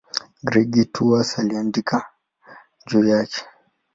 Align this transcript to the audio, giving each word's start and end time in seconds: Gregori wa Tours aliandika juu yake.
Gregori 0.43 0.79
wa 0.79 0.85
Tours 0.85 1.39
aliandika 1.39 1.97
juu 2.87 3.03
yake. 3.03 3.41